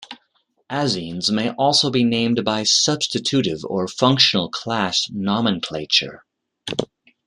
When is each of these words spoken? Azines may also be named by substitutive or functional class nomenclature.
Azines 0.71 1.29
may 1.31 1.51
also 1.51 1.91
be 1.91 2.03
named 2.03 2.43
by 2.43 2.63
substitutive 2.63 3.63
or 3.63 3.87
functional 3.87 4.49
class 4.49 5.07
nomenclature. 5.11 6.23